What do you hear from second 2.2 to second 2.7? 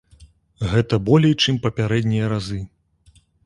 разы.